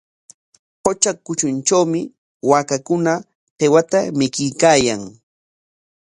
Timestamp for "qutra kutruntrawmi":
0.83-2.01